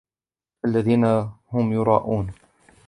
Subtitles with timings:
[0.65, 1.05] الذين
[1.51, 2.33] هم يراءون